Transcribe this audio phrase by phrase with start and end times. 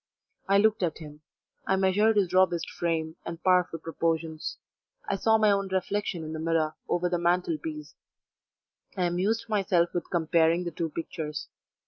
[0.49, 1.21] I looked at him:
[1.67, 4.57] I measured his robust frame and powerful proportions;
[5.07, 7.93] I saw my own reflection in the mirror over the mantel piece;
[8.97, 11.49] I amused myself with comparing the two pictures.